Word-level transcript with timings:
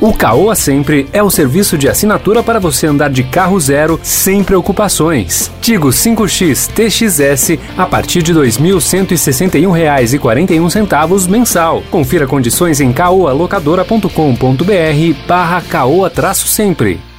O 0.00 0.14
Caoa 0.14 0.54
Sempre 0.54 1.06
é 1.12 1.22
o 1.22 1.30
serviço 1.30 1.76
de 1.76 1.86
assinatura 1.86 2.42
para 2.42 2.58
você 2.58 2.86
andar 2.86 3.10
de 3.10 3.22
carro 3.22 3.60
zero 3.60 4.00
sem 4.02 4.42
preocupações. 4.42 5.52
Tigo 5.60 5.88
5X 5.88 6.70
TXS 6.72 7.58
a 7.76 7.84
partir 7.84 8.22
de 8.22 8.32
R$ 8.32 8.40
2.161,41 8.40 11.28
mensal. 11.28 11.82
Confira 11.90 12.26
condições 12.26 12.80
em 12.80 12.94
caoalocadora.com.br 12.94 14.08
barra 15.28 15.60
caoa-sempre. 15.60 17.09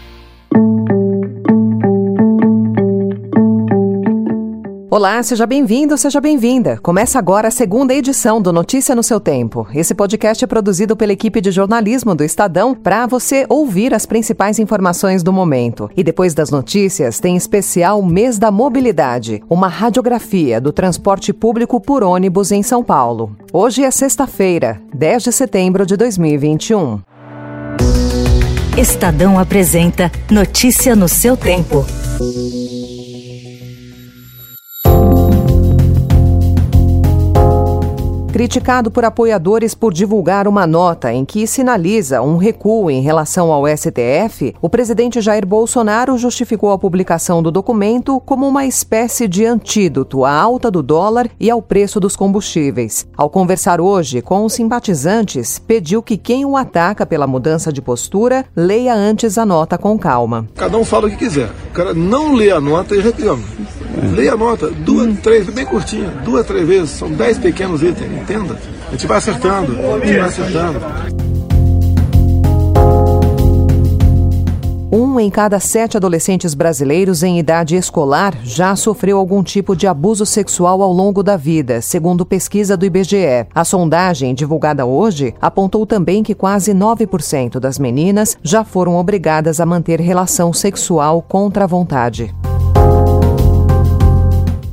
Olá, 4.94 5.24
seja 5.24 5.48
bem-vindo, 5.48 5.98
seja 5.98 6.20
bem-vinda. 6.20 6.78
Começa 6.84 7.18
agora 7.18 7.48
a 7.48 7.52
segunda 7.52 7.94
edição 7.94 8.42
do 8.42 8.52
Notícia 8.52 8.94
no 8.94 9.02
seu 9.02 9.22
Tempo. 9.22 9.66
Esse 9.74 9.96
podcast 9.96 10.44
é 10.44 10.48
produzido 10.48 10.98
pela 10.98 11.14
equipe 11.14 11.40
de 11.40 11.50
jornalismo 11.50 12.14
do 12.14 12.26
Estadão 12.26 12.76
para 12.76 13.08
você 13.08 13.46
ouvir 13.48 13.94
as 13.94 14.06
principais 14.06 14.60
informações 14.60 15.24
do 15.24 15.32
momento. 15.32 15.90
E 15.96 16.04
depois 16.04 16.34
das 16.34 16.50
notícias, 16.50 17.22
tem 17.22 17.38
especial 17.38 18.04
Mês 18.04 18.38
da 18.38 18.52
Mobilidade, 18.52 19.42
uma 19.50 19.70
radiografia 19.70 20.60
do 20.60 20.74
transporte 20.74 21.32
público 21.32 21.80
por 21.80 22.04
ônibus 22.04 22.52
em 22.52 22.62
São 22.62 22.84
Paulo. 22.84 23.34
Hoje 23.54 23.86
é 23.86 23.92
sexta-feira, 23.92 24.82
10 24.94 25.24
de 25.24 25.32
setembro 25.32 25.86
de 25.86 25.96
2021. 25.96 27.00
Estadão 28.78 29.40
apresenta 29.40 30.12
Notícia 30.30 30.98
no 30.98 31.08
seu 31.08 31.38
tempo. 31.38 31.86
Criticado 38.32 38.90
por 38.90 39.04
apoiadores 39.04 39.76
por 39.76 39.94
divulgar 39.94 40.48
uma 40.48 40.66
nota 40.66 41.12
em 41.12 41.26
que 41.26 41.46
sinaliza 41.46 42.22
um 42.22 42.38
recuo 42.38 42.90
em 42.90 43.02
relação 43.02 43.52
ao 43.52 43.68
STF, 43.68 44.56
o 44.62 44.70
presidente 44.70 45.20
Jair 45.20 45.46
Bolsonaro 45.46 46.18
justificou 46.18 46.72
a 46.72 46.80
publicação 46.80 47.44
do 47.44 47.52
documento 47.52 48.22
como 48.22 48.48
uma 48.48 48.66
espécie 48.66 49.28
de 49.28 49.46
antídoto 49.46 50.24
à 50.24 50.34
alta 50.34 50.72
do 50.72 50.82
dólar 50.82 51.30
e 51.40 51.50
ao 51.50 51.62
preço 51.62 52.00
dos 52.00 52.16
combustíveis. 52.16 53.06
Ao 53.18 53.30
conversar 53.30 53.82
hoje 53.82 54.22
com 54.22 54.46
os 54.46 54.54
simpatizantes, 54.54 55.60
pediu 55.60 56.02
que 56.02 56.16
quem 56.16 56.46
o 56.46 56.56
ataca 56.56 57.06
pela 57.06 57.28
mudança 57.28 57.72
de 57.72 57.82
postura 57.82 58.46
leia 58.56 58.96
antes 58.96 59.38
a 59.38 59.46
nota 59.46 59.78
com 59.78 60.00
calma. 60.00 60.48
Cada 60.56 60.78
um 60.78 60.86
fala 60.86 61.08
o 61.08 61.10
que 61.10 61.18
quiser. 61.18 61.50
O 61.70 61.74
cara 61.74 61.94
não 61.94 62.34
lê 62.34 62.50
a 62.50 62.62
nota 62.62 62.96
e 62.96 63.02
reclama. 63.02 63.44
Leia 64.14 64.34
a 64.34 64.38
nota, 64.38 64.70
duas, 64.70 65.20
três, 65.20 65.50
bem 65.50 65.66
curtinha, 65.66 66.10
duas, 66.24 66.46
três 66.46 66.68
vezes, 66.68 66.92
são 66.92 67.12
dez 67.12 67.38
pequenos 67.38 67.84
itens, 67.84 68.12
entenda? 68.12 68.58
A 68.88 68.92
gente 68.92 69.08
vai 69.08 69.18
acertando, 69.18 69.74
a 69.74 70.06
gente 70.06 70.18
vai 70.18 70.28
acertando. 70.28 70.80
Um 74.94 75.18
em 75.22 75.30
cada 75.30 75.58
sete 75.58 75.96
adolescentes 75.96 76.54
brasileiros 76.54 77.24
em 77.24 77.40
idade 77.40 77.78
escolar 77.78 78.38
já 78.44 78.76
sofreu 78.76 79.18
algum 79.18 79.42
tipo 79.42 79.74
de 79.74 79.88
abuso 79.88 80.26
sexual 80.26 80.82
ao 80.82 80.92
longo 80.92 81.24
da 81.24 81.38
vida, 81.38 81.82
segundo 81.82 82.26
pesquisa 82.26 82.76
do 82.76 82.86
IBGE. 82.86 83.48
A 83.56 83.64
sondagem, 83.64 84.36
divulgada 84.36 84.86
hoje, 84.86 85.34
apontou 85.42 85.86
também 85.86 86.24
que 86.24 86.36
quase 86.36 86.74
9% 86.74 87.58
das 87.58 87.80
meninas 87.80 88.38
já 88.44 88.66
foram 88.66 88.96
obrigadas 88.98 89.62
a 89.62 89.66
manter 89.66 90.02
relação 90.02 90.52
sexual 90.52 91.22
contra 91.22 91.64
a 91.64 91.68
vontade. 91.68 92.36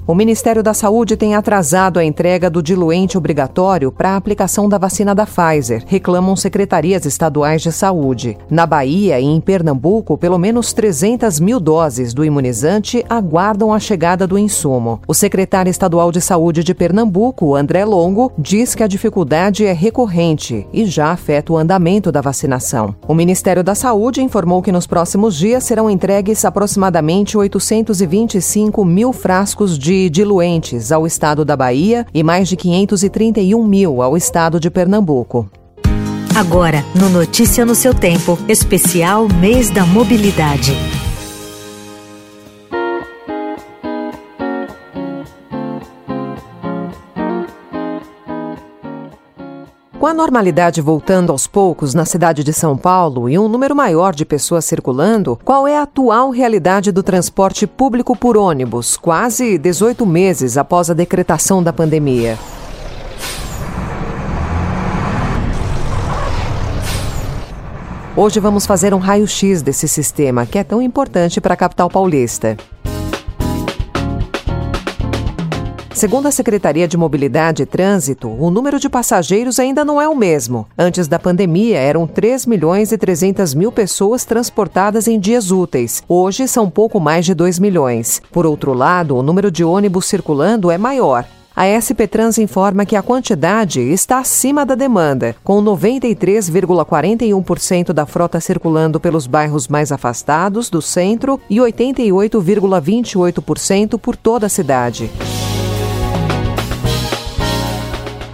O 0.08 0.14
Ministério 0.14 0.62
da 0.62 0.72
Saúde 0.72 1.18
tem 1.18 1.34
atrasado 1.34 1.98
a 1.98 2.04
entrega 2.04 2.48
do 2.48 2.62
diluente 2.62 3.18
obrigatório 3.18 3.92
para 3.92 4.12
a 4.12 4.16
aplicação 4.16 4.66
da 4.66 4.78
vacina 4.78 5.14
da 5.14 5.26
Pfizer, 5.26 5.84
reclamam 5.86 6.34
secretarias 6.34 7.04
estaduais 7.04 7.60
de 7.60 7.70
saúde. 7.70 8.38
Na 8.48 8.64
Bahia 8.64 9.20
e 9.20 9.26
em 9.26 9.38
Pernambuco, 9.38 10.16
pelo 10.16 10.38
menos 10.38 10.72
300 10.72 11.38
mil 11.40 11.60
doses 11.60 12.14
do 12.14 12.24
imunizante 12.24 13.04
aguardam 13.06 13.70
a 13.70 13.78
chegada 13.78 14.26
do 14.26 14.38
insumo. 14.38 14.98
O 15.06 15.12
secretário 15.12 15.68
estadual 15.68 16.10
de 16.10 16.22
saúde 16.22 16.64
de 16.64 16.72
Pernambuco, 16.72 17.54
André 17.54 17.84
Longo, 17.84 18.32
diz 18.38 18.74
que 18.74 18.82
a 18.82 18.88
dificuldade 18.88 19.66
é 19.66 19.74
recorrente 19.74 20.66
e 20.72 20.86
já 20.86 21.10
afeta 21.10 21.52
o 21.52 21.58
andamento 21.58 22.10
da 22.10 22.22
vacinação. 22.22 22.94
O 23.06 23.12
Ministério 23.12 23.62
da 23.62 23.74
Saúde 23.74 24.22
informou 24.22 24.62
que 24.62 24.72
nos 24.72 24.86
próximos 24.86 25.36
dias 25.36 25.64
serão 25.64 25.90
entregues 25.90 26.46
aproximadamente 26.46 27.36
825 27.36 28.82
mil 28.86 29.12
frascos 29.12 29.78
de 29.78 29.97
diluentes 30.10 30.92
ao 30.92 31.06
estado 31.06 31.46
da 31.46 31.56
Bahia 31.56 32.06
e 32.12 32.22
mais 32.22 32.46
de 32.46 32.56
531 32.56 33.64
mil 33.64 34.02
ao 34.02 34.18
estado 34.18 34.60
de 34.60 34.70
Pernambuco. 34.70 35.48
Agora, 36.36 36.84
no 36.94 37.08
Notícia 37.08 37.64
no 37.64 37.74
seu 37.74 37.94
Tempo, 37.94 38.38
especial 38.46 39.26
Mês 39.40 39.70
da 39.70 39.86
Mobilidade. 39.86 40.97
Com 49.98 50.06
a 50.06 50.14
normalidade 50.14 50.80
voltando 50.80 51.32
aos 51.32 51.48
poucos 51.48 51.92
na 51.92 52.04
cidade 52.04 52.44
de 52.44 52.52
São 52.52 52.76
Paulo 52.76 53.28
e 53.28 53.36
um 53.36 53.48
número 53.48 53.74
maior 53.74 54.14
de 54.14 54.24
pessoas 54.24 54.64
circulando, 54.64 55.36
qual 55.44 55.66
é 55.66 55.76
a 55.76 55.82
atual 55.82 56.30
realidade 56.30 56.92
do 56.92 57.02
transporte 57.02 57.66
público 57.66 58.16
por 58.16 58.36
ônibus, 58.36 58.96
quase 58.96 59.58
18 59.58 60.06
meses 60.06 60.56
após 60.56 60.88
a 60.88 60.94
decretação 60.94 61.60
da 61.60 61.72
pandemia? 61.72 62.38
Hoje 68.16 68.38
vamos 68.38 68.66
fazer 68.66 68.94
um 68.94 68.98
raio-x 68.98 69.62
desse 69.62 69.88
sistema 69.88 70.46
que 70.46 70.58
é 70.58 70.64
tão 70.64 70.80
importante 70.80 71.40
para 71.40 71.54
a 71.54 71.56
capital 71.56 71.90
paulista. 71.90 72.56
Segundo 75.98 76.28
a 76.28 76.30
Secretaria 76.30 76.86
de 76.86 76.96
Mobilidade 76.96 77.64
e 77.64 77.66
Trânsito, 77.66 78.28
o 78.28 78.52
número 78.52 78.78
de 78.78 78.88
passageiros 78.88 79.58
ainda 79.58 79.84
não 79.84 80.00
é 80.00 80.08
o 80.08 80.14
mesmo. 80.14 80.64
Antes 80.78 81.08
da 81.08 81.18
pandemia, 81.18 81.76
eram 81.76 82.06
3 82.06 82.46
milhões 82.46 82.92
e 82.92 82.96
300 82.96 83.52
mil 83.52 83.72
pessoas 83.72 84.24
transportadas 84.24 85.08
em 85.08 85.18
dias 85.18 85.50
úteis. 85.50 86.00
Hoje, 86.08 86.46
são 86.46 86.70
pouco 86.70 87.00
mais 87.00 87.26
de 87.26 87.34
2 87.34 87.58
milhões. 87.58 88.22
Por 88.30 88.46
outro 88.46 88.72
lado, 88.74 89.16
o 89.16 89.24
número 89.24 89.50
de 89.50 89.64
ônibus 89.64 90.06
circulando 90.06 90.70
é 90.70 90.78
maior. 90.78 91.24
A 91.56 91.66
SP 91.66 92.06
Trans 92.06 92.38
informa 92.38 92.86
que 92.86 92.94
a 92.94 93.02
quantidade 93.02 93.80
está 93.80 94.20
acima 94.20 94.64
da 94.64 94.76
demanda, 94.76 95.34
com 95.42 95.60
93,41% 95.60 97.92
da 97.92 98.06
frota 98.06 98.38
circulando 98.38 99.00
pelos 99.00 99.26
bairros 99.26 99.66
mais 99.66 99.90
afastados 99.90 100.70
do 100.70 100.80
centro 100.80 101.40
e 101.50 101.56
88,28% 101.56 103.98
por 103.98 104.14
toda 104.14 104.46
a 104.46 104.48
cidade. 104.48 105.10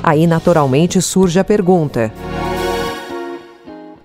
Aí, 0.07 0.27
naturalmente, 0.27 1.01
surge 1.01 1.41
a 1.41 1.45
pergunta: 1.45 2.13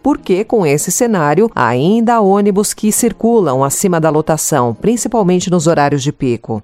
por 0.01 0.17
que, 0.17 0.45
com 0.45 0.65
esse 0.65 0.91
cenário, 0.91 1.51
ainda 1.53 2.15
há 2.15 2.21
ônibus 2.21 2.73
que 2.73 2.89
circulam 2.89 3.65
acima 3.65 3.99
da 3.99 4.09
lotação, 4.09 4.73
principalmente 4.73 5.51
nos 5.51 5.67
horários 5.67 6.01
de 6.01 6.13
pico? 6.13 6.63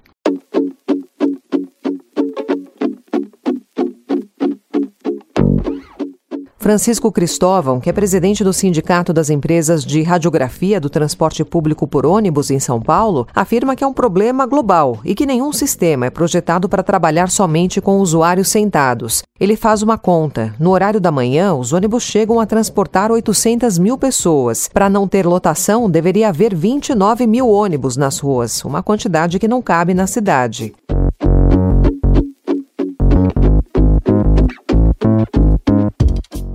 Francisco 6.65 7.11
Cristóvão, 7.11 7.79
que 7.79 7.91
é 7.91 7.93
presidente 7.93 8.43
do 8.43 8.51
Sindicato 8.51 9.13
das 9.13 9.29
Empresas 9.29 9.85
de 9.85 10.01
Radiografia 10.01 10.81
do 10.81 10.89
Transporte 10.89 11.45
Público 11.45 11.85
por 11.85 12.07
Ônibus 12.07 12.49
em 12.49 12.59
São 12.59 12.81
Paulo, 12.81 13.27
afirma 13.35 13.75
que 13.75 13.83
é 13.83 13.87
um 13.87 13.93
problema 13.93 14.47
global 14.47 14.97
e 15.05 15.13
que 15.13 15.27
nenhum 15.27 15.53
sistema 15.53 16.07
é 16.07 16.09
projetado 16.09 16.67
para 16.67 16.81
trabalhar 16.81 17.29
somente 17.29 17.79
com 17.79 17.99
usuários 17.99 18.47
sentados. 18.47 19.21
Ele 19.39 19.55
faz 19.55 19.83
uma 19.83 19.95
conta. 19.95 20.55
No 20.59 20.71
horário 20.71 20.99
da 20.99 21.11
manhã, 21.11 21.53
os 21.53 21.71
ônibus 21.71 22.01
chegam 22.01 22.39
a 22.39 22.47
transportar 22.47 23.11
800 23.11 23.77
mil 23.77 23.95
pessoas. 23.95 24.67
Para 24.67 24.89
não 24.89 25.07
ter 25.07 25.23
lotação, 25.23 25.87
deveria 25.87 26.29
haver 26.29 26.55
29 26.55 27.27
mil 27.27 27.47
ônibus 27.47 27.95
nas 27.95 28.17
ruas, 28.17 28.65
uma 28.65 28.81
quantidade 28.81 29.37
que 29.37 29.47
não 29.47 29.61
cabe 29.61 29.93
na 29.93 30.07
cidade. 30.07 30.73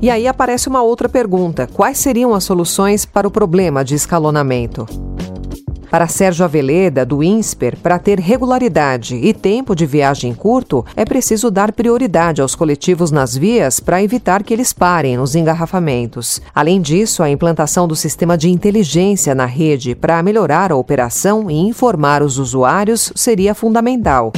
E 0.02 0.08
aí 0.08 0.26
aparece 0.26 0.68
uma 0.68 0.82
outra 0.82 1.08
pergunta: 1.08 1.66
quais 1.66 1.98
seriam 1.98 2.34
as 2.34 2.44
soluções 2.44 3.04
para 3.04 3.28
o 3.28 3.30
problema 3.30 3.84
de 3.84 3.94
escalonamento? 3.94 4.86
Para 5.90 6.06
Sérgio 6.06 6.44
Aveleda, 6.44 7.04
do 7.04 7.20
INSPER, 7.20 7.76
para 7.76 7.98
ter 7.98 8.20
regularidade 8.20 9.16
e 9.16 9.34
tempo 9.34 9.74
de 9.74 9.84
viagem 9.84 10.32
curto, 10.32 10.86
é 10.94 11.04
preciso 11.04 11.50
dar 11.50 11.72
prioridade 11.72 12.40
aos 12.40 12.54
coletivos 12.54 13.10
nas 13.10 13.36
vias 13.36 13.80
para 13.80 14.00
evitar 14.00 14.44
que 14.44 14.54
eles 14.54 14.72
parem 14.72 15.16
nos 15.16 15.34
engarrafamentos. 15.34 16.40
Além 16.54 16.80
disso, 16.80 17.24
a 17.24 17.28
implantação 17.28 17.88
do 17.88 17.96
sistema 17.96 18.38
de 18.38 18.48
inteligência 18.48 19.34
na 19.34 19.46
rede 19.46 19.96
para 19.96 20.22
melhorar 20.22 20.70
a 20.70 20.76
operação 20.76 21.50
e 21.50 21.58
informar 21.58 22.22
os 22.22 22.38
usuários 22.38 23.12
seria 23.16 23.52
fundamental. 23.52 24.32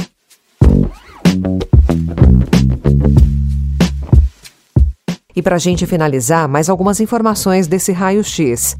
Para 5.43 5.57
a 5.57 5.59
gente 5.59 5.85
finalizar, 5.85 6.47
mais 6.47 6.69
algumas 6.69 6.99
informações 6.99 7.67
desse 7.67 7.91
raio-x. 7.91 8.75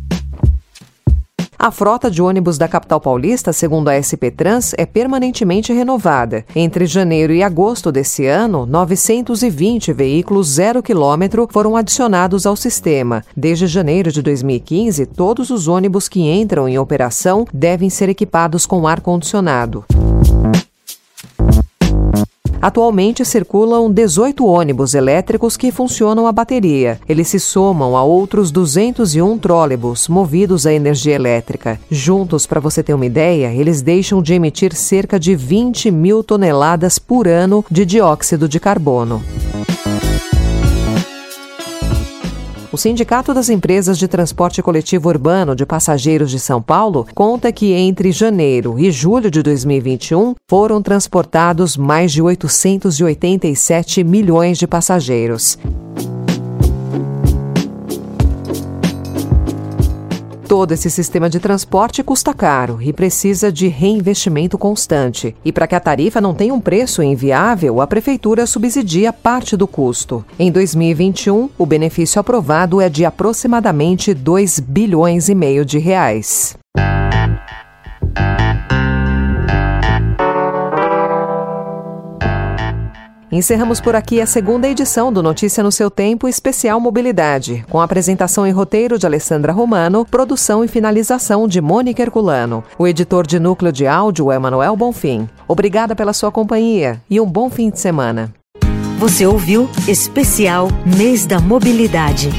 A 1.63 1.71
frota 1.71 2.11
de 2.11 2.21
ônibus 2.21 2.57
da 2.57 2.67
capital 2.67 2.99
paulista, 2.99 3.53
segundo 3.53 3.87
a 3.87 3.95
SP 3.95 4.27
Trans, 4.29 4.73
é 4.77 4.85
permanentemente 4.85 5.71
renovada. 5.71 6.43
Entre 6.53 6.85
janeiro 6.85 7.31
e 7.31 7.41
agosto 7.41 7.89
desse 7.89 8.25
ano, 8.25 8.65
920 8.65 9.93
veículos 9.93 10.55
zero 10.55 10.83
quilômetro 10.83 11.47
foram 11.49 11.77
adicionados 11.77 12.45
ao 12.45 12.57
sistema. 12.57 13.23
Desde 13.33 13.65
janeiro 13.65 14.11
de 14.11 14.21
2015, 14.21 15.05
todos 15.05 15.49
os 15.49 15.69
ônibus 15.69 16.09
que 16.09 16.19
entram 16.19 16.67
em 16.67 16.77
operação 16.77 17.45
devem 17.53 17.89
ser 17.89 18.09
equipados 18.09 18.65
com 18.65 18.85
ar-condicionado. 18.85 19.85
Atualmente 22.63 23.25
circulam 23.25 23.91
18 23.91 24.45
ônibus 24.45 24.93
elétricos 24.93 25.57
que 25.57 25.69
funcionam 25.69 26.25
a 26.25 26.31
bateria. 26.31 26.97
Eles 27.09 27.27
se 27.27 27.37
somam 27.37 27.97
a 27.97 28.03
outros 28.03 28.51
201 28.51 29.37
trólebus 29.37 30.07
movidos 30.07 30.65
a 30.65 30.71
energia 30.71 31.13
elétrica. 31.13 31.77
Juntos, 31.91 32.47
para 32.47 32.61
você 32.61 32.81
ter 32.81 32.93
uma 32.93 33.05
ideia, 33.05 33.53
eles 33.53 33.81
deixam 33.81 34.21
de 34.21 34.33
emitir 34.33 34.73
cerca 34.73 35.19
de 35.19 35.35
20 35.35 35.91
mil 35.91 36.23
toneladas 36.23 36.97
por 36.97 37.27
ano 37.27 37.65
de 37.69 37.85
dióxido 37.85 38.47
de 38.47 38.61
carbono. 38.61 39.21
O 42.73 42.77
Sindicato 42.77 43.35
das 43.35 43.49
Empresas 43.49 43.99
de 43.99 44.07
Transporte 44.07 44.59
Coletivo 44.59 45.07
Urbano 45.07 45.55
de 45.55 45.63
Passageiros 45.63 46.31
de 46.31 46.39
São 46.39 46.59
Paulo 46.59 47.05
conta 47.13 47.51
que 47.51 47.71
entre 47.71 48.11
janeiro 48.11 48.79
e 48.79 48.89
julho 48.89 49.29
de 49.29 49.43
2021 49.43 50.33
foram 50.49 50.81
transportados 50.81 51.77
mais 51.77 52.11
de 52.11 52.19
887 52.19 54.03
milhões 54.03 54.57
de 54.57 54.65
passageiros. 54.65 55.55
Todo 60.47 60.73
esse 60.73 60.89
sistema 60.89 61.29
de 61.29 61.39
transporte 61.39 62.03
custa 62.03 62.33
caro 62.33 62.79
e 62.81 62.91
precisa 62.91 63.51
de 63.51 63.67
reinvestimento 63.67 64.57
constante. 64.57 65.35
E 65.43 65.51
para 65.51 65.67
que 65.67 65.75
a 65.75 65.79
tarifa 65.79 66.19
não 66.19 66.33
tenha 66.33 66.53
um 66.53 66.59
preço 66.59 67.01
inviável, 67.01 67.79
a 67.79 67.87
Prefeitura 67.87 68.45
subsidia 68.45 69.13
parte 69.13 69.55
do 69.55 69.67
custo. 69.67 70.23
Em 70.37 70.51
2021, 70.51 71.49
o 71.57 71.65
benefício 71.65 72.19
aprovado 72.19 72.81
é 72.81 72.89
de 72.89 73.05
aproximadamente 73.05 74.13
2 74.13 74.59
bilhões 74.59 75.29
e 75.29 75.35
meio 75.35 75.65
de 75.65 75.79
reais. 75.79 76.57
Encerramos 83.33 83.81
por 83.81 83.95
aqui 83.95 84.21
a 84.21 84.27
segunda 84.27 84.69
edição 84.69 85.11
do 85.11 85.23
Notícia 85.23 85.63
no 85.63 85.71
seu 85.71 85.89
Tempo 85.89 86.27
Especial 86.27 86.79
Mobilidade, 86.79 87.65
com 87.67 87.81
apresentação 87.81 88.45
e 88.45 88.51
roteiro 88.51 88.99
de 88.99 89.07
Alessandra 89.07 89.51
Romano, 89.51 90.05
produção 90.05 90.63
e 90.63 90.67
finalização 90.67 91.47
de 91.47 91.59
Mônica 91.59 92.03
Herculano. 92.03 92.63
O 92.77 92.87
editor 92.87 93.25
de 93.25 93.39
núcleo 93.39 93.71
de 93.71 93.87
áudio 93.87 94.31
é 94.31 94.37
Manuel 94.37 94.75
Bonfim. 94.75 95.27
Obrigada 95.47 95.95
pela 95.95 96.13
sua 96.13 96.31
companhia 96.31 97.01
e 97.09 97.19
um 97.19 97.25
bom 97.25 97.49
fim 97.49 97.71
de 97.71 97.79
semana. 97.79 98.31
Você 98.99 99.25
ouviu 99.25 99.67
Especial 99.87 100.67
Mês 100.95 101.25
da 101.25 101.39
Mobilidade. 101.39 102.29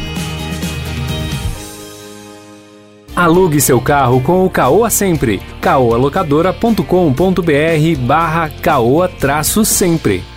Alugue 3.16 3.60
seu 3.60 3.80
carro 3.80 4.20
com 4.20 4.46
o 4.46 4.50
Caoa 4.50 4.90
Sempre. 4.90 5.42
caoalocadora.com.br 5.60 8.00
barra 8.06 8.48
caoa-sempre. 8.62 10.33